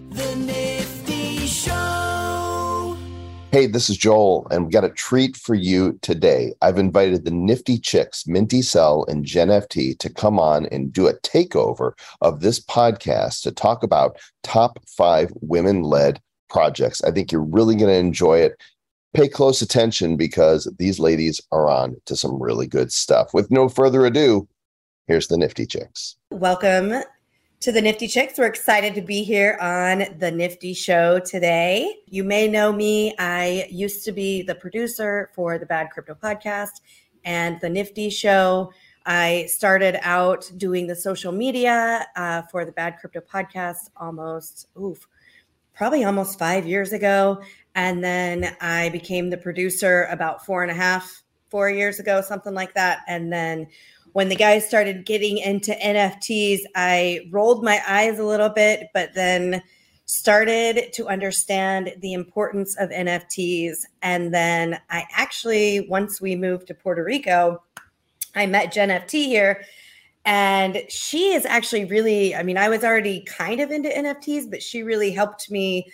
[0.00, 2.96] The Nifty Show.
[3.52, 6.52] Hey, this is Joel, and we got a treat for you today.
[6.62, 11.14] I've invited the Nifty Chicks, Mint-E Cell and JeNFT, to come on and do a
[11.20, 16.20] takeover of this podcast to talk about top five women led
[16.50, 17.00] projects.
[17.04, 18.60] I think you're really going to enjoy it.
[19.12, 23.32] Pay close attention because these ladies are on to some really good stuff.
[23.32, 24.48] With no further ado,
[25.06, 26.16] here's the Nifty Chicks.
[26.32, 27.04] Welcome
[27.60, 28.38] to the Nifty Chicks.
[28.38, 31.96] We're excited to be here on the Nifty Show today.
[32.06, 33.14] You may know me.
[33.18, 36.80] I used to be the producer for the Bad Crypto Podcast
[37.24, 38.72] and the Nifty Show.
[39.06, 45.06] I started out doing the social media uh, for the Bad Crypto Podcast almost, oof,
[45.74, 47.42] probably almost five years ago.
[47.74, 52.54] And then I became the producer about four and a half, four years ago, something
[52.54, 53.00] like that.
[53.08, 53.68] And then
[54.14, 59.12] when the guys started getting into NFTs, I rolled my eyes a little bit, but
[59.12, 59.60] then
[60.06, 63.78] started to understand the importance of NFTs.
[64.02, 67.60] And then I actually, once we moved to Puerto Rico,
[68.36, 69.64] I met JeNFT here.
[70.24, 74.62] And she is actually really, I mean, I was already kind of into NFTs, but
[74.62, 75.90] she really helped me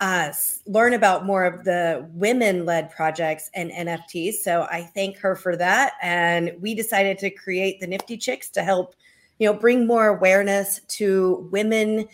[0.00, 0.32] uh,
[0.66, 4.34] learn about more of the women led projects and NFTs.
[4.34, 5.94] So I thank her for that.
[6.02, 8.94] And we decided to create the Nifty Chicks to help,
[9.38, 12.06] you know, bring more awareness to women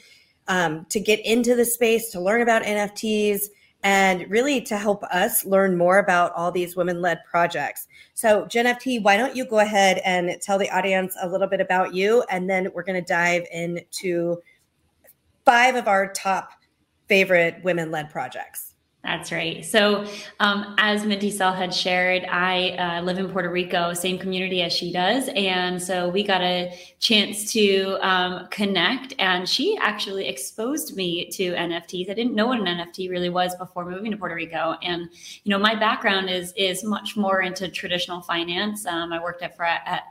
[0.48, 3.44] um, to get into the space, to learn about NFTs,
[3.82, 7.86] and really to help us learn more about all these women led projects.
[8.14, 11.94] So, JeNFT, why don't you go ahead and tell the audience a little bit about
[11.94, 12.24] you?
[12.30, 14.42] And then we're going to dive into
[15.44, 16.50] five of our top
[17.11, 18.75] favorite women led projects.
[19.03, 19.64] That's right.
[19.64, 20.06] So,
[20.39, 24.72] um, as Mint-E Cell had shared, I uh, live in Puerto Rico, same community as
[24.75, 25.28] she does.
[25.34, 29.14] And so we got a chance to um, connect.
[29.19, 32.11] And she actually exposed me to NFTs.
[32.11, 34.77] I didn't know what an NFT really was before moving to Puerto Rico.
[34.83, 35.08] And,
[35.44, 38.86] you know, my background is is much more into traditional finance.
[38.86, 40.03] Um, I worked at, at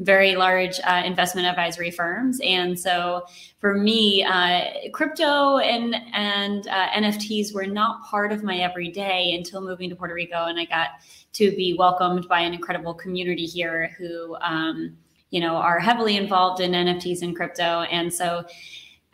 [0.00, 2.40] very large uh, investment advisory firms.
[2.44, 3.24] And so
[3.58, 9.60] for me, uh, crypto and and uh, NFTs were not part of my everyday until
[9.60, 10.88] moving to Puerto Rico, and I got
[11.34, 14.96] to be welcomed by an incredible community here who, um,
[15.30, 17.82] you know, are heavily involved in NFTs and crypto.
[17.82, 18.44] And so.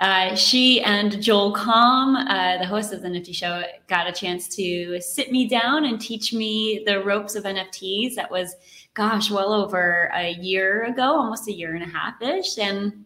[0.00, 4.48] Uh, she and Joel Comm, uh, the host of the Nifty Show, got a chance
[4.56, 8.16] to sit me down and teach me the ropes of NFTs.
[8.16, 8.56] That was
[8.94, 12.58] gosh, well over a year ago, almost a year and a half ish.
[12.58, 13.04] And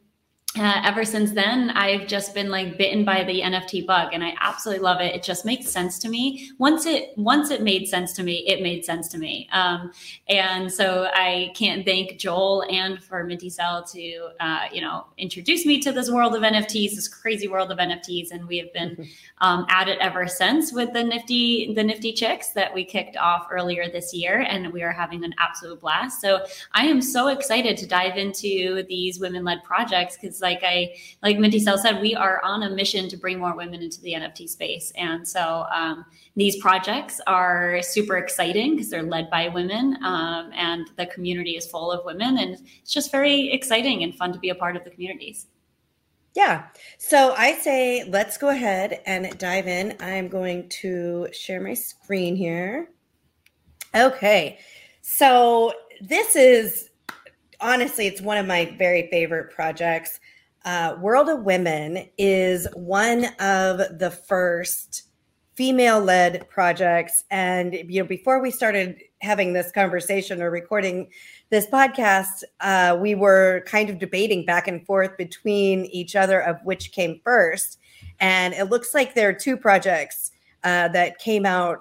[0.59, 4.35] uh, ever since then, I've just been like bitten by the NFT bug, and I
[4.41, 5.15] absolutely love it.
[5.15, 6.51] It just makes sense to me.
[6.59, 9.49] Once it once it made sense to me, it made sense to me.
[9.53, 9.93] Um,
[10.29, 15.65] and so I can't thank Joel and for Mint-E Cell to uh, you know introduce
[15.65, 19.09] me to this world of NFTs, this crazy world of NFTs, and we have been
[19.41, 23.49] um, at it ever since with the nifty the nifty chicks that we kicked off
[23.51, 26.21] earlier this year, and we are having an absolute blast.
[26.21, 30.95] So I am so excited to dive into these women led projects because like I
[31.23, 34.13] like Mint-E Cell said, we are on a mission to bring more women into the
[34.13, 36.05] NFT space, and so um,
[36.37, 41.67] these projects are super exciting because they're led by women, um, and the community is
[41.67, 44.85] full of women, and it's just very exciting and fun to be a part of
[44.85, 45.47] the communities.
[46.35, 46.67] Yeah.
[46.99, 49.97] So I say let's go ahead and dive in.
[50.01, 52.91] I'm going to share my screen here.
[53.95, 54.59] Okay.
[55.03, 56.91] So this is
[57.61, 60.21] honestly, it's one of my very favorite projects
[60.65, 65.05] uh, World of Women is one of the first
[65.55, 67.25] female led projects.
[67.31, 71.09] And, you know, before we started having this conversation or recording
[71.51, 76.59] this podcast, uh, we were kind of debating back and forth between each other of
[76.63, 77.79] which came first.
[78.21, 80.31] And it looks like there are two projects
[80.63, 81.81] uh, that came out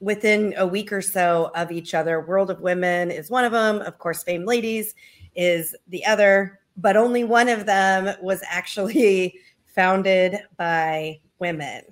[0.00, 2.20] within a week or so of each other.
[2.20, 3.80] World of Women is one of them.
[3.82, 4.94] Of course, Fame Ladies
[5.34, 11.82] is the other but only one of them was actually founded by women,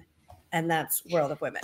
[0.52, 1.62] and that's World of Women.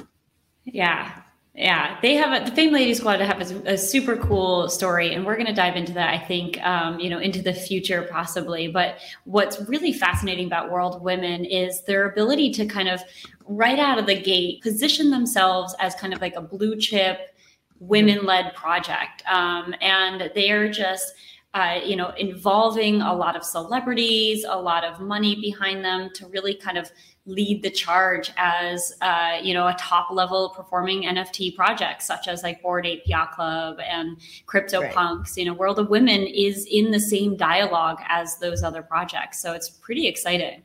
[0.65, 1.23] Yeah.
[1.55, 5.27] Yeah, they have a, the Fame Lady Squad have a, a, super cool story, and
[5.27, 6.09] we're going to dive into that.
[6.09, 8.69] I think, um, you know, into the future possibly.
[8.69, 13.03] But what's really fascinating about World Women is their ability to kind of
[13.45, 17.35] right out of the gate position themselves as kind of like a blue chip,
[17.81, 21.13] women led project, um, and they're just
[21.55, 26.27] uh, you know, involving a lot of celebrities, a lot of money behind them to
[26.29, 26.91] really kind of
[27.27, 32.43] lead the charge as, uh, you know, a top level performing NFT project, such as
[32.43, 34.17] like Bored Ape Yacht Club and
[34.47, 34.95] Crypto right.
[34.95, 35.37] Punks.
[35.37, 39.41] You know, World of Women is in the same dialogue as those other projects.
[39.41, 40.63] So it's pretty exciting.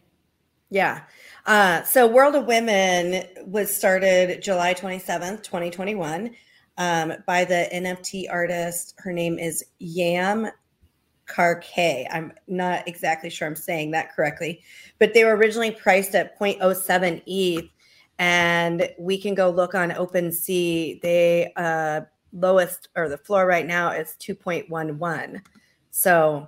[0.69, 1.01] Yeah.
[1.45, 6.31] Uh, so World of Women was started July 27th, 2021
[6.77, 8.95] um, by the NFT artist.
[8.99, 10.49] Her name is Yam
[11.27, 12.07] Karkai.
[12.11, 14.61] I'm not exactly sure I'm saying that correctly,
[14.99, 17.69] but they were originally priced at 0.07 ETH.
[18.19, 21.01] And we can go look on OpenSea.
[21.01, 22.01] They uh,
[22.33, 25.41] lowest or the floor right now is 2.11.
[25.91, 26.47] So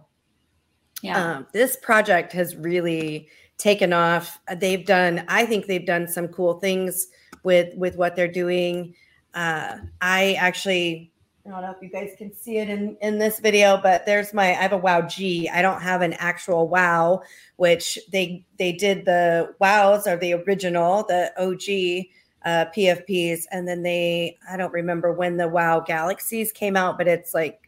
[1.01, 1.35] yeah.
[1.35, 4.39] Um, this project has really taken off.
[4.57, 7.07] They've done, I think they've done some cool things
[7.43, 8.95] with with what they're doing.
[9.33, 11.11] Uh, I actually
[11.49, 14.35] I don't know if you guys can see it in, in this video, but there's
[14.35, 15.49] my, I have a WoW G.
[15.49, 17.23] I don't have an actual WoW,
[17.55, 22.05] which they, they did the WoWs or the original, the OG
[22.45, 23.45] uh, PFPs.
[23.51, 27.67] And then they, I don't remember when the WoW Galaxies came out, but it's like,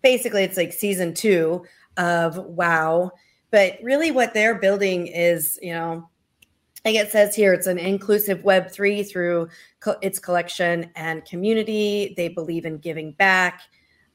[0.00, 1.62] basically it's like season two
[1.98, 3.10] of WoW.
[3.50, 6.08] But really what they're building is, you know,
[6.84, 9.48] like it says here, it's an inclusive Web3 through
[9.80, 12.14] co- its collection and community.
[12.16, 13.62] They believe in giving back.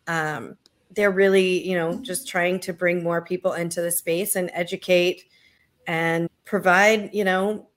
[0.08, 0.58] Um,
[0.92, 5.26] they're really, you know, just trying to bring more people into the space and educate
[5.88, 7.68] and provide, you know,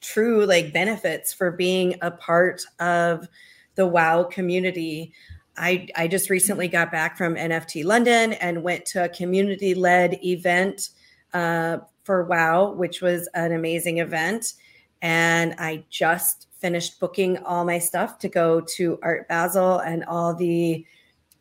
[0.00, 3.26] true like benefits for being a part of
[3.74, 5.12] the WoW community.
[5.56, 10.22] I, I just recently got back from NFT London and went to a community led
[10.24, 10.90] event
[11.34, 14.54] uh, for WoW, which was an amazing event.
[15.00, 20.34] And I just finished booking all my stuff to go to Art Basel and all
[20.34, 20.86] the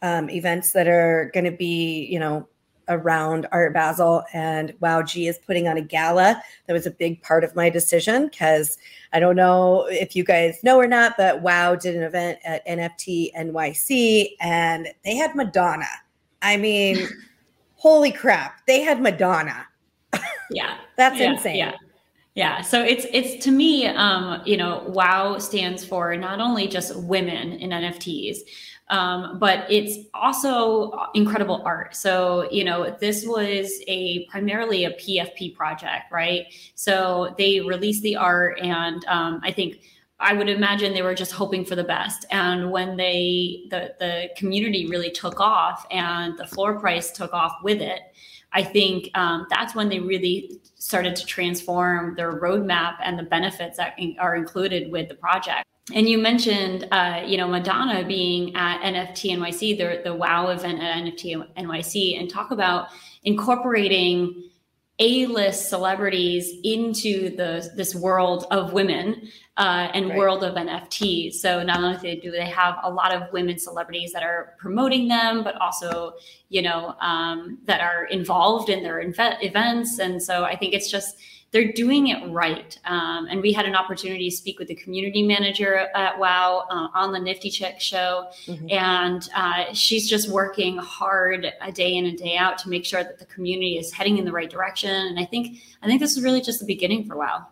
[0.01, 2.47] um, events that are going to be, you know,
[2.89, 4.23] around Art Basel.
[4.33, 6.41] And Wow G is putting on a gala.
[6.65, 8.77] That was a big part of my decision because
[9.13, 12.65] I don't know if you guys know or not, but Wow did an event at
[12.67, 15.85] NFT NYC and they had Madonna.
[16.41, 17.07] I mean,
[17.75, 19.67] holy crap, they had Madonna.
[20.51, 20.77] Yeah.
[20.97, 21.55] That's yeah, insane.
[21.55, 21.75] Yeah.
[22.35, 22.61] Yeah.
[22.61, 27.53] So it's it's to me, um, you know, WoW stands for not only just women
[27.53, 28.37] in NFTs,
[28.91, 31.95] um, but it's also incredible art.
[31.95, 36.45] So, you know, this was a primarily a PFP project, right?
[36.75, 39.81] So they released the art, and um, I think
[40.19, 42.25] I would imagine they were just hoping for the best.
[42.31, 47.55] And when they the the community really took off and the floor price took off
[47.63, 48.01] with it,
[48.53, 53.77] I think um, that's when they really started to transform their roadmap and the benefits
[53.77, 55.65] that are included with the project.
[55.93, 60.81] And you mentioned, uh, you know, Madonna being at NFT NYC, the, the WoW event
[60.81, 62.89] at NFT NYC, and talk about
[63.23, 64.49] incorporating
[64.99, 69.29] a-list celebrities into the this world of women
[69.61, 70.17] uh, and right.
[70.17, 71.31] world of NFT.
[71.31, 75.43] So not only do they have a lot of women celebrities that are promoting them,
[75.43, 76.13] but also
[76.49, 79.99] you know um, that are involved in their inv- events.
[79.99, 81.17] And so I think it's just
[81.51, 82.79] they're doing it right.
[82.85, 86.87] Um, and we had an opportunity to speak with the community manager at WoW uh,
[86.97, 88.29] on the Nifty Chick show.
[88.47, 88.67] Mm-hmm.
[88.71, 93.03] And uh, she's just working hard a day in and day out to make sure
[93.03, 94.89] that the community is heading in the right direction.
[94.89, 97.45] And I think, I think this is really just the beginning for WoW.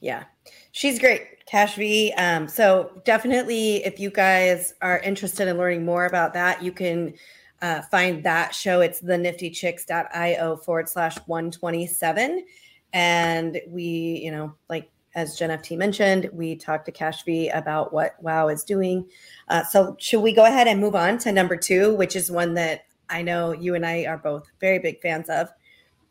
[0.00, 0.24] Yeah,
[0.72, 1.44] she's great.
[1.46, 2.12] Cash V.
[2.16, 7.14] Um, so definitely, if you guys are interested in learning more about that, you can
[7.60, 8.80] uh, find that show.
[8.80, 12.44] It's the niftychicks.io forward slash 127.
[12.92, 13.82] And we,
[14.24, 18.62] you know, like as JeNFT mentioned, we talked to Cash V about what WoW is
[18.62, 19.06] doing.
[19.48, 22.54] Uh, so should we go ahead and move on to number two, which is one
[22.54, 25.48] that I know you and I are both very big fans of,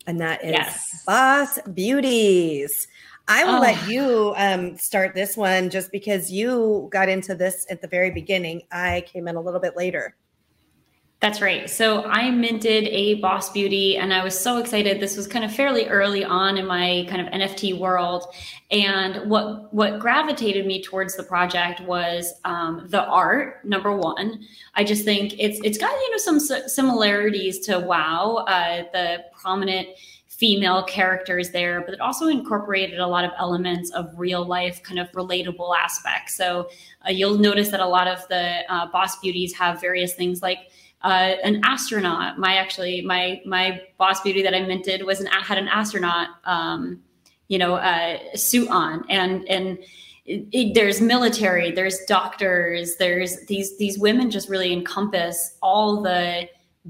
[0.06, 1.04] and that is yes.
[1.06, 2.88] Boss Beauties.
[3.30, 3.62] I will oh.
[3.62, 8.10] let you um, start this one just because you got into this at the very
[8.10, 8.64] beginning.
[8.72, 10.16] I came in a little bit later.
[11.20, 11.70] That's right.
[11.70, 15.02] So I minted a Boss Beauty and I was so excited.
[15.02, 18.24] This was kind of fairly early on in my kind of NFT world.
[18.72, 24.40] And what what gravitated me towards the project was um, the art, number one.
[24.76, 29.90] I just think it's it's got, you know, some similarities to WoW, uh, the prominent
[30.40, 34.98] female characters there, but it also incorporated a lot of elements of real life, kind
[34.98, 36.36] of relatable aspects.
[36.38, 36.70] So
[37.06, 40.60] uh, you'll notice that a lot of the uh, boss beauties have various things like
[41.04, 42.40] uh, an astronaut.
[42.40, 47.02] My actually my my boss beauty that I minted was an had an astronaut, um,
[47.50, 49.78] you know, uh, suit on, and and
[50.26, 56.48] it, it, there's military, there's doctors, there's these these women just really encompass all the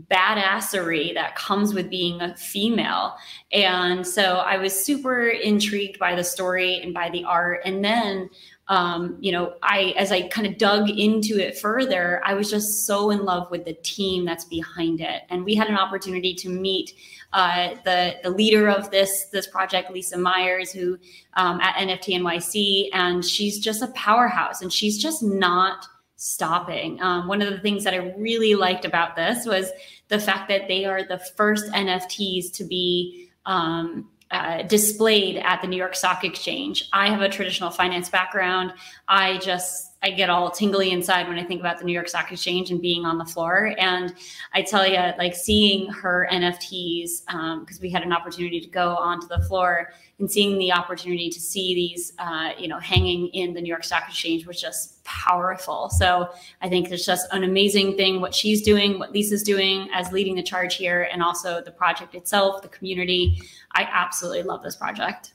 [0.09, 3.15] badassery that comes with being a female.
[3.51, 7.61] And so I was super intrigued by the story and by the art.
[7.65, 8.29] And then
[8.69, 12.85] um, you know, I as I kind of dug into it further, I was just
[12.85, 15.23] so in love with the team that's behind it.
[15.29, 16.93] And we had an opportunity to meet
[17.33, 20.99] uh, the the leader of this this project, Lisa Myers, who
[21.33, 25.87] um, at NFT NYC, and she's just a powerhouse, and she's just not
[26.19, 27.01] stopping.
[27.01, 29.71] Um, one of the things that I really liked about this was
[30.09, 35.67] the fact that they are the first NFTs to be um, uh, displayed at the
[35.67, 36.89] New York Stock Exchange.
[36.91, 38.73] I have a traditional finance background.
[39.07, 42.31] I just I get all tingly inside when I think about the New York Stock
[42.31, 43.75] Exchange and being on the floor.
[43.77, 44.13] And
[44.53, 48.95] I tell you, like seeing her NFTs, because um, we had an opportunity to go
[48.95, 53.53] onto the floor and seeing the opportunity to see these, uh, you know, hanging in
[53.53, 55.89] the New York Stock Exchange was just powerful.
[55.89, 56.29] So
[56.61, 60.35] I think it's just an amazing thing what she's doing, what Lisa's doing as leading
[60.35, 63.41] the charge here, and also the project itself, the community.
[63.73, 65.33] I absolutely love this project.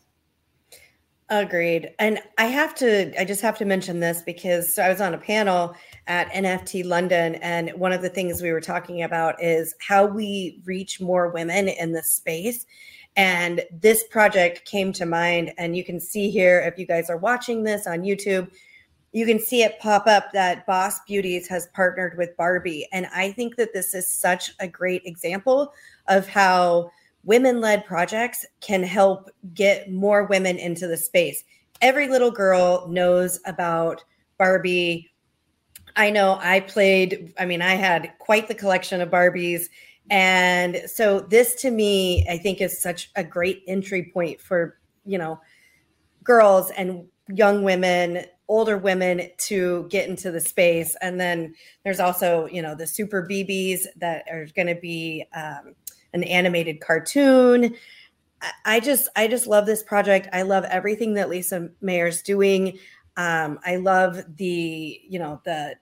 [1.31, 1.91] Agreed.
[1.99, 5.19] And I have to, I just have to mention this because I was on a
[5.19, 5.75] panel
[6.07, 10.61] at NFT London, and one of the things we were talking about is how we
[10.67, 12.67] reach more women in this space.
[13.17, 17.17] And this project came to mind, and you can see here if you guys are
[17.17, 18.51] watching this on YouTube,
[19.13, 22.87] you can see it pop up that Boss Beauties has partnered with Barbie.
[22.93, 25.73] And I think that this is such a great example
[26.09, 26.91] of how
[27.25, 31.45] women led projects can help get more women into the space.
[31.81, 34.05] Every little girl knows about
[34.39, 35.11] Barbie.
[35.97, 39.67] I know I played, I mean, I had quite the collection of Barbies.
[40.11, 45.19] And so this to me, I think is such a great entry point for, you
[45.19, 45.41] know,
[46.23, 50.97] girls and young women, older women to get into the space.
[51.01, 51.55] And then
[51.85, 55.75] there's also, you know, the super BBs that are going to be um,
[56.15, 57.75] an animated cartoon.
[58.65, 60.29] I just I just love this project.
[60.33, 62.79] I love everything that Lisa Mayer's doing.
[63.17, 65.77] Um, I love the you know the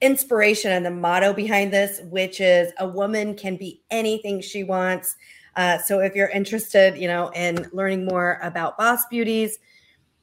[0.00, 5.16] inspiration and the motto behind this, which is a woman can be anything she wants.
[5.56, 9.58] Uh, so if you're interested, you know, in learning more about Boss Beauties,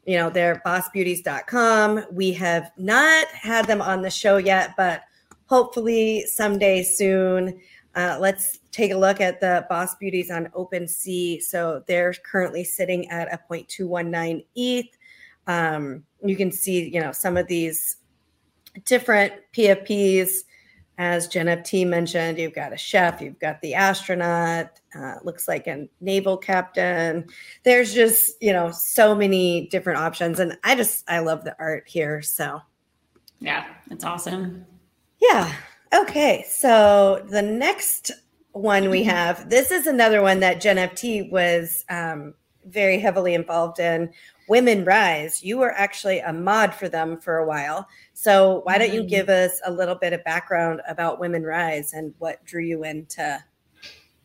[0.06, 2.06] you know, they're bossbeauties.com.
[2.12, 5.04] We have not had them on the show yet, but
[5.46, 7.60] hopefully someday soon.
[7.96, 11.42] Uh, let's take a look at the Boss Beauties on OpenSea.
[11.42, 14.98] So they're currently sitting at a 0.219 ETH.
[15.48, 17.98] Um, you can see, you know, some of these
[18.86, 20.30] different PFPs.
[20.98, 25.66] As Jen T mentioned, you've got a chef, you've got the astronaut, uh, looks like
[25.66, 27.26] a naval captain.
[27.64, 30.40] There's just, you know, so many different options.
[30.40, 32.22] And I just, I love the art here.
[32.22, 32.62] So,
[33.40, 34.66] yeah, it's awesome.
[35.20, 35.52] Yeah.
[35.94, 36.46] Okay.
[36.48, 38.12] So the next
[38.54, 39.50] one we have.
[39.50, 42.34] This is another one that Jen FT was um,
[42.66, 44.12] very heavily involved in.
[44.48, 45.42] Women Rise.
[45.42, 47.88] You were actually a mod for them for a while.
[48.14, 49.10] So why don't you mm-hmm.
[49.10, 53.42] give us a little bit of background about Women Rise and what drew you into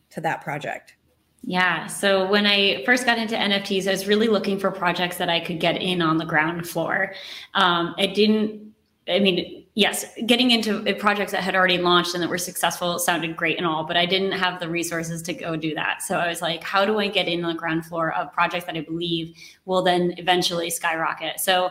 [0.09, 0.95] to that project?
[1.43, 1.87] Yeah.
[1.87, 5.39] So when I first got into NFTs, I was really looking for projects that I
[5.39, 7.13] could get in on the ground floor.
[7.53, 8.73] Um, it didn't.
[9.07, 13.35] I mean, yes, getting into projects that had already launched and that were successful sounded
[13.35, 16.01] great and all, but I didn't have the resources to go do that.
[16.01, 18.75] So I was like, how do I get in the ground floor of projects that
[18.75, 21.39] I believe will then eventually skyrocket?
[21.39, 21.69] So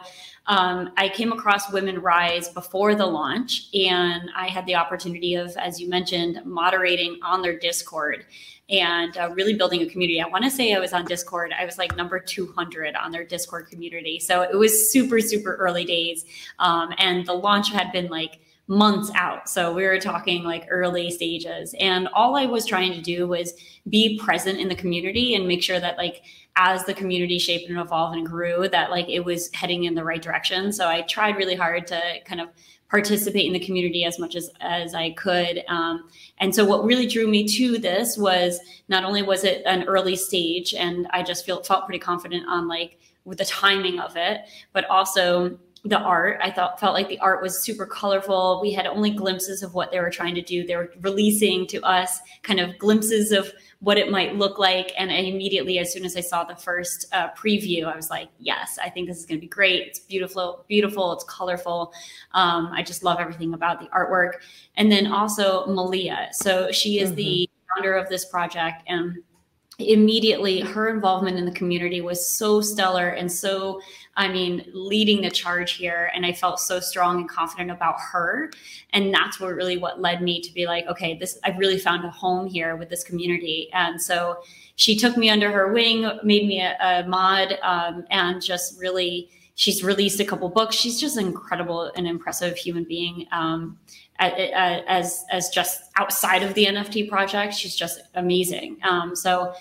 [0.48, 5.56] um, I came across Women Rise before the launch, and I had the opportunity of,
[5.56, 8.24] as you mentioned, moderating on their Discord
[8.68, 10.20] and uh, really building a community.
[10.20, 11.52] I want to say I was on Discord.
[11.58, 14.18] I was like number 200 on their Discord community.
[14.18, 16.24] So it was super, super early days.
[16.58, 19.48] Um, and the launch had been like months out.
[19.48, 21.74] So we were talking like early stages.
[21.78, 23.54] And all I was trying to do was
[23.88, 26.22] be present in the community and make sure that like
[26.56, 30.02] as the community shaped and evolved and grew, that like it was heading in the
[30.02, 30.72] right direction.
[30.72, 32.48] So I tried really hard to kind of
[32.88, 35.64] participate in the community as much as as I could.
[35.68, 36.08] Um,
[36.38, 40.16] and so, what really drew me to this was not only was it an early
[40.16, 44.42] stage, and I just felt felt pretty confident on like with the timing of it,
[44.72, 46.40] but also the art.
[46.42, 48.58] I thought felt like the art was super colorful.
[48.60, 50.66] We had only glimpses of what they were trying to do.
[50.66, 54.92] They were releasing to us kind of glimpses of what it might look like.
[54.98, 58.28] And I immediately, as soon as I saw the first uh, preview, I was like,
[58.38, 59.86] yes, I think this is going to be great.
[59.86, 61.12] It's beautiful, beautiful.
[61.12, 61.92] It's colorful.
[62.32, 64.32] Um, I just love everything about the artwork.
[64.76, 66.28] And then also Malia.
[66.32, 67.16] So she is mm-hmm.
[67.16, 69.18] the founder of this project and
[69.78, 73.78] immediately her involvement in the community was so stellar and so
[74.16, 78.50] i mean leading the charge here and i felt so strong and confident about her.
[78.94, 82.06] And that's what really what led me to be like okay this i've really found
[82.06, 83.68] a home here with this community.
[83.74, 84.38] And so
[84.76, 89.28] she took me under her wing made me a, a mod um, and just really
[89.56, 93.76] she's released a couple books she's just an incredible and impressive human being um,
[94.18, 97.54] as as just outside of the NFT project.
[97.54, 98.78] She's just amazing.
[98.82, 99.54] Um, so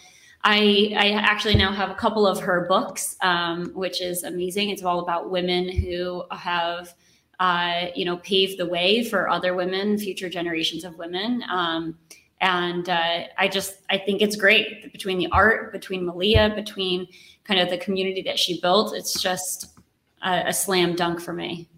[0.43, 4.69] I I actually now have a couple of her books, um, which is amazing.
[4.69, 6.93] It's all about women who have
[7.39, 11.43] uh, you know paved the way for other women, future generations of women.
[11.49, 11.97] Um,
[12.41, 17.07] and uh, I just I think it's great between the art, between Malia, between
[17.43, 18.95] kind of the community that she built.
[18.95, 19.74] It's just
[20.25, 21.69] a, a slam dunk for me.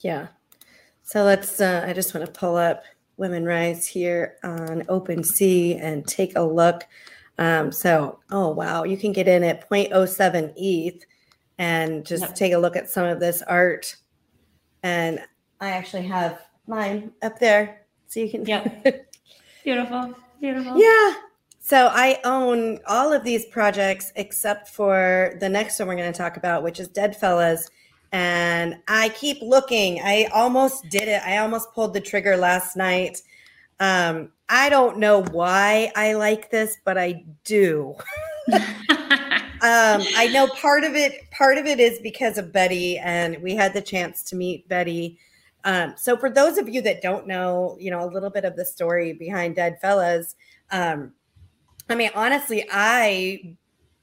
[0.00, 0.28] Yeah,
[1.06, 2.82] so let's, uh, I just want to pull up
[3.16, 6.82] Women Rise here on OpenSea and take a look.
[7.38, 11.06] Um, so, oh, wow, you can get in at 0.07 ETH
[11.58, 12.34] and just yep.
[12.34, 13.94] take a look at some of this art.
[14.82, 15.20] And
[15.60, 17.82] I actually have mine up there.
[18.08, 18.44] So you can.
[18.44, 19.12] Yep.
[19.64, 20.12] Beautiful.
[20.40, 20.76] Beautiful.
[20.76, 21.14] Yeah.
[21.60, 26.18] So I own all of these projects except for the next one we're going to
[26.18, 27.68] talk about, which is Deadfellaz
[28.12, 30.00] and I keep looking.
[30.02, 31.22] I almost did it.
[31.24, 33.22] I almost pulled the trigger last night.
[33.80, 37.94] Um, I don't know why I like this, but I do.
[38.52, 38.62] um,
[39.60, 41.30] I know part of it.
[41.30, 45.18] Part of it is because of Betty, and we had the chance to meet Betty.
[45.64, 48.54] Um, so, for those of you that don't know, you know a little bit of
[48.54, 50.36] the story behind Deadfellaz.
[50.70, 51.12] Um,
[51.88, 53.56] I mean, honestly, I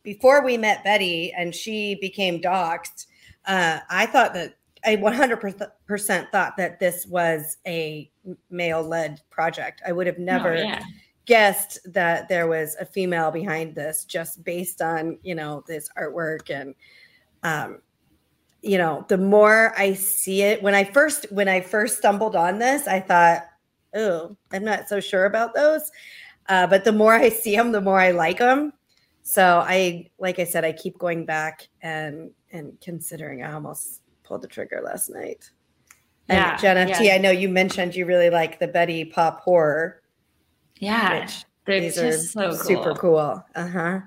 [0.04, 3.08] before we met Betty and she became doxxed,
[3.46, 8.12] uh, I thought that I 100% thought that this was a
[8.50, 9.82] male led project.
[9.88, 10.84] I would have oh, never oh, yeah.
[11.26, 16.50] guessed that there was a female behind this just based on, you know, this artwork
[16.50, 16.76] and,
[17.44, 17.82] um,
[18.62, 22.60] you know, the more I see it, when I first when I first stumbled on
[22.60, 23.44] this, I thought,
[23.94, 25.92] oh, I'm not so sure about those.
[26.48, 28.74] Uh, but the more I see them, the more I like them.
[29.24, 34.42] So I, like I said, I keep going back and and considering I almost pulled
[34.42, 35.50] the trigger last night.
[36.30, 37.16] And yeah, JeNFT, yeah.
[37.16, 40.02] I know you mentioned you really like the Betty Pop horror.
[40.80, 41.28] Yeah,
[41.66, 42.58] these are so cool.
[42.58, 43.44] super cool.
[43.56, 44.00] Uh huh.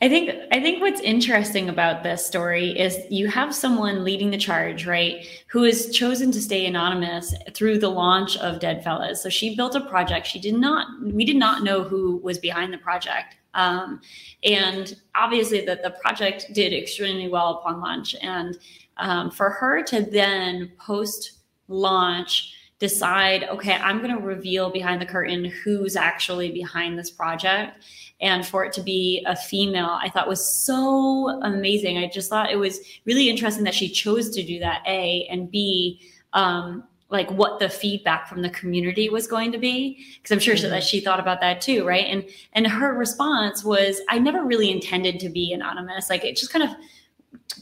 [0.00, 4.36] I think I think what's interesting about this story is you have someone leading the
[4.36, 9.18] charge, right, who has chosen to stay anonymous through the launch of Deadfellaz.
[9.18, 10.26] So she built a project.
[10.26, 13.36] She did not we did not know who was behind the project.
[13.54, 14.00] Um,
[14.42, 18.14] and obviously, that the project did extremely well upon launch.
[18.20, 18.58] And
[18.96, 21.32] um, for her to then post
[21.68, 27.84] launch decide, okay, I'm going to reveal behind the curtain who's actually behind this project.
[28.20, 31.98] And for it to be a female, I thought was so amazing.
[31.98, 35.50] I just thought it was really interesting that she chose to do that, A, and
[35.50, 36.00] B,
[36.32, 40.54] um, like what the feedback from the community was going to be because i'm sure
[40.54, 40.70] mm-hmm.
[40.70, 42.06] that she thought about that too right?
[42.06, 46.10] And and her response was i never really intended to be anonymous.
[46.10, 46.76] Like it just kind of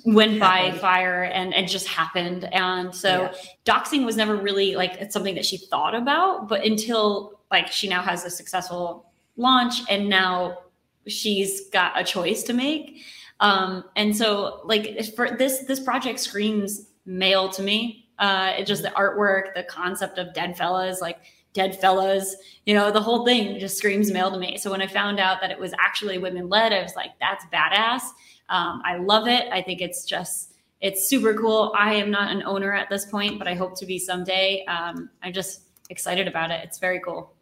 [0.04, 2.44] went by fire and it just happened.
[2.52, 3.34] And so yeah.
[3.64, 7.88] doxing was never really like it's something that she thought about but until like she
[7.88, 10.58] now has a successful launch and now
[11.06, 13.02] she's got a choice to make.
[13.40, 18.82] Um and so like for this this project screams male to me uh, it just
[18.82, 21.18] the artwork, the concept of dead fellas, like
[21.54, 24.56] dead fellas, you know, the whole thing just screams male to me.
[24.56, 27.44] So when I found out that it was actually women led, I was like, that's
[27.52, 28.02] badass.
[28.48, 29.52] Um, I love it.
[29.52, 31.72] I think it's just, it's super cool.
[31.76, 34.64] I am not an owner at this point, but I hope to be someday.
[34.66, 36.60] Um, I'm just excited about it.
[36.62, 37.34] It's very cool.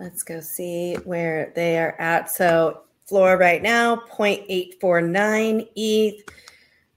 [0.00, 2.28] Let's go see where they are at.
[2.28, 6.24] So floor right now, 0.849 ETH.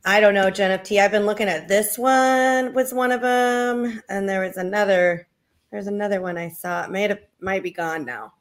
[0.08, 1.02] I don't know, JeNFT.
[1.02, 5.28] I've been looking at this one was one of them, and there was another.
[5.72, 6.84] There's another one I saw.
[6.84, 8.34] It might have might be gone now,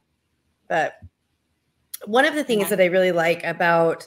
[0.68, 0.96] but
[2.04, 2.76] one of the things yeah.
[2.76, 4.06] that I really like about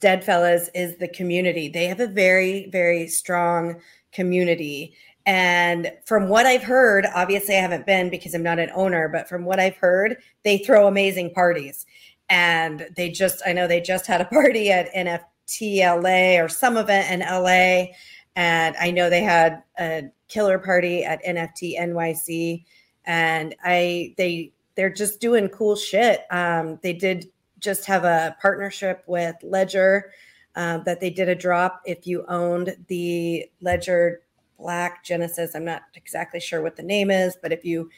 [0.00, 1.68] Deadfellaz is the community.
[1.68, 3.80] They have a very very strong
[4.12, 9.08] community, and from what I've heard, obviously I haven't been because I'm not an owner,
[9.08, 11.86] but from what I've heard, they throw amazing parties.
[12.28, 16.76] And they just, I know they just had a party at NF TLA or some
[16.76, 17.92] event in LA.
[18.34, 22.64] And I know they had a killer party at NFT NYC.
[23.04, 26.20] And I they they're just doing cool shit.
[26.30, 27.26] Um, they did
[27.58, 30.12] just have a partnership with Ledger
[30.54, 34.22] uh, that they did a drop if you owned the Ledger
[34.58, 35.54] Black Genesis.
[35.54, 37.90] I'm not exactly sure what the name is, but if you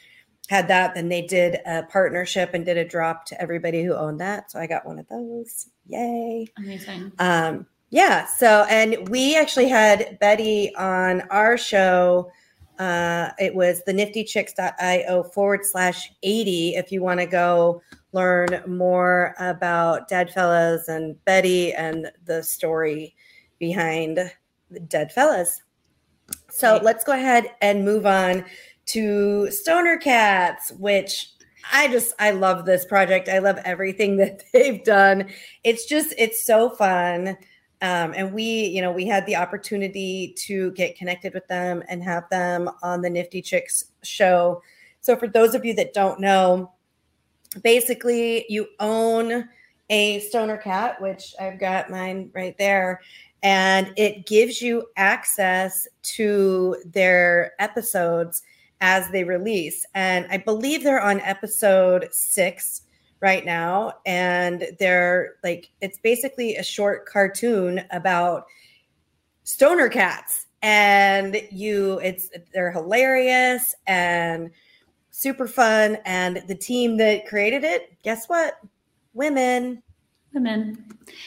[0.49, 0.95] had that.
[0.95, 4.49] Then they did a partnership and did a drop to everybody who owned that.
[4.51, 5.67] So I got one of those.
[5.85, 6.47] Yay.
[6.57, 7.11] Amazing.
[7.19, 8.25] Um, yeah.
[8.25, 12.31] So, and we actually had Betty on our show.
[12.79, 16.75] Uh, it was the niftychicks.io forward slash 80.
[16.77, 17.83] If you want to go
[18.13, 23.15] learn more about Deadfellaz and Betty and the story
[23.59, 24.31] behind
[24.73, 25.61] Deadfellaz.
[26.49, 26.83] So Right.
[26.83, 28.45] let's go ahead and move on
[28.89, 31.31] to Stoner Cats, which
[31.71, 33.29] I just I love this project.
[33.29, 35.29] I love everything that they've done.
[35.63, 37.37] It's just it's so fun.
[37.81, 42.03] Um, and we, you know, we had the opportunity to get connected with them and
[42.03, 44.61] have them on the Nifty Chicks show.
[44.99, 46.73] So for those of you that don't know,
[47.63, 49.47] basically you own
[49.89, 52.99] a stoner cat, which I've got mine right there,
[53.43, 58.43] and it gives you access to their episodes
[58.81, 59.85] as they release.
[59.93, 62.81] And I believe they're on episode six
[63.19, 63.93] right now.
[64.05, 68.45] And they're like, it's basically a short cartoon about
[69.43, 70.47] stoner cats.
[70.61, 74.51] And you, it's, they're hilarious and
[75.11, 75.97] super fun.
[76.05, 78.59] And the team that created it, guess what?
[79.13, 79.83] Women.
[80.33, 80.85] Women.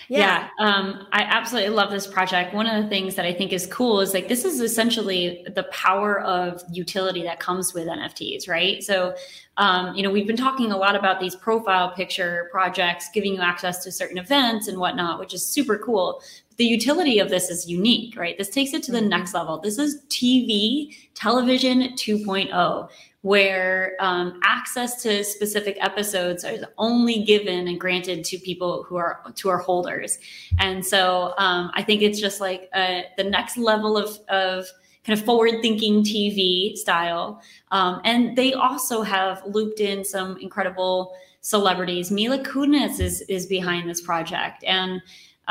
[0.09, 0.49] Yeah.
[0.61, 2.55] um, I absolutely love this project.
[2.55, 5.65] One of the things that I think is cool is like this is essentially the
[5.65, 8.81] power of utility that comes with NFTs, right?
[8.83, 9.15] So,
[9.57, 13.41] um, you know, we've been talking a lot about these profile picture projects giving you
[13.41, 16.23] access to certain events and whatnot, which is super cool.
[16.63, 18.39] The utility of this is unique, right?
[18.39, 19.09] This takes it to the Mhm.
[19.09, 19.59] next level.
[19.59, 22.89] This is TV, television 2.0
[23.23, 29.23] where um, access to specific episodes is only given and granted to people who are
[29.35, 30.19] to our holders
[30.59, 34.67] and so um, i think it's just like uh, the next level of, of
[35.05, 41.13] kind of forward thinking tv style um, and they also have looped in some incredible
[41.43, 45.01] celebrities mila kunis is is behind this project and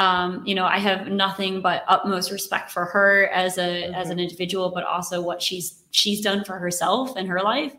[0.02, 4.20] um, you know, I have nothing but utmost respect for her as a as an
[4.20, 7.76] individual, but also what she's she's done for herself and her life.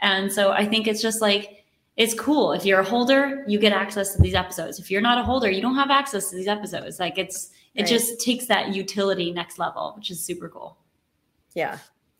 [0.00, 1.64] And so I think it's just like
[1.98, 2.52] it's cool.
[2.52, 4.78] If you're a holder, you get access to these episodes.
[4.78, 6.98] If you're not a holder, you don't have access to these episodes.
[6.98, 7.88] Like it's it Right.
[7.90, 10.78] just takes that utility next level, which is super cool.
[11.54, 11.76] Yeah,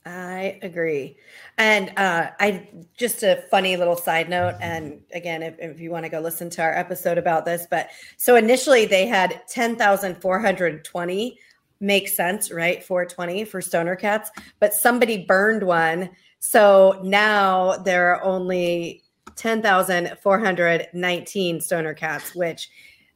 [0.07, 1.16] I agree.
[1.59, 4.55] And uh, I just a funny little side note.
[4.61, 7.88] And again, if, if you want to go listen to our episode about this, but
[8.16, 11.38] so initially they had 10,420
[11.81, 12.85] makes sense, right?
[12.85, 16.11] 420 for stoner cats, but somebody burned one.
[16.38, 19.03] So now there are only
[19.35, 22.71] 10,419 stoner cats, which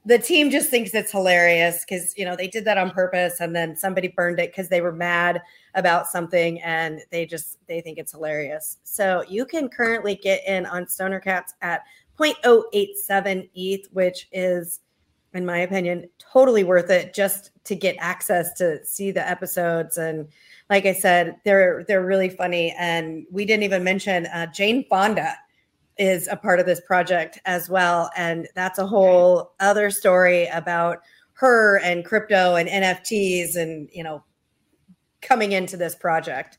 [0.06, 3.54] the team just thinks it's hilarious because, you know, they did that on purpose and
[3.54, 5.42] then somebody burned it because they were mad
[5.74, 8.78] about something and they just they think it's hilarious.
[8.82, 11.82] So you can currently get in on Stoner Cats at
[12.18, 14.80] 0.087 ETH, which is
[15.34, 19.98] in my opinion totally worth it just to get access to see the episodes.
[19.98, 20.26] And
[20.70, 22.74] like I said they're they're really funny.
[22.78, 25.36] And we didn't even mention uh, Jane Fonda
[26.00, 30.98] is a part of this project as well and that's a whole other story about
[31.34, 34.22] her and crypto and NFTs and you know
[35.22, 36.58] coming into this project.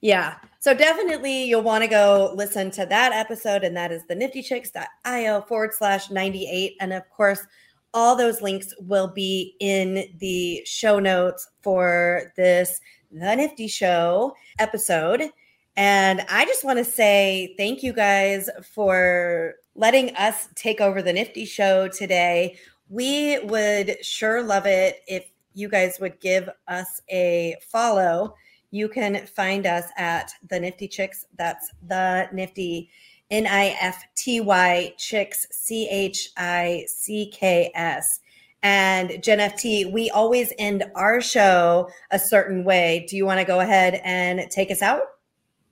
[0.00, 0.36] Yeah.
[0.60, 5.42] So definitely you'll want to go listen to that episode, and that is the niftychicks.io
[5.42, 6.76] forward slash 98.
[6.80, 7.46] And of course,
[7.94, 12.80] all those links will be in the show notes for this
[13.12, 15.30] The Nifty Show episode.
[15.76, 21.12] And I just want to say thank you guys for letting us take over the
[21.12, 22.56] Nifty Show today.
[22.90, 28.34] We would sure love it if you guys would give us a follow.
[28.70, 31.26] You can find us at the Nifty Chicks.
[31.38, 32.90] That's the Nifty
[33.30, 38.20] N I F T Y Chicks C H I C K S.
[38.62, 43.06] And JeNFT, we always end our show a certain way.
[43.08, 45.02] Do you want to go ahead and take us out?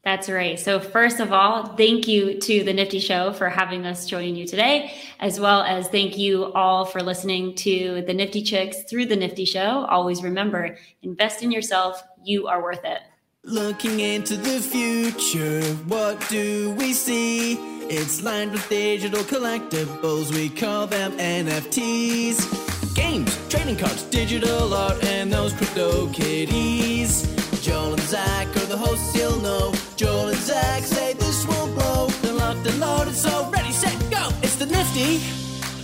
[0.03, 0.59] That's right.
[0.59, 4.47] So, first of all, thank you to the Nifty Show for having us join you
[4.47, 9.17] today, as well as thank you all for listening to the Nifty Chicks through the
[9.17, 9.85] Nifty Show.
[9.91, 12.03] Always remember invest in yourself.
[12.25, 13.03] You are worth it.
[13.45, 17.55] Looking into the future, what do we see?
[17.89, 22.95] It's lined with digital collectibles, we call them NFTs.
[22.95, 27.30] Games, trading cards, digital art, and those crypto kitties.
[27.63, 29.73] Joel and Zach are the hosts you'll know.
[29.97, 32.07] Joel and Zach say this will blow.
[32.23, 34.29] They're locked and loaded, so ready, set, go.
[34.43, 35.21] It's the nifty,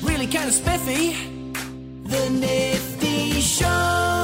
[0.02, 1.14] really kind of spiffy.
[2.04, 4.15] The Nifty Show.